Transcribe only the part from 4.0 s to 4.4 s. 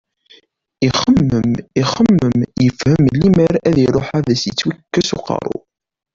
ad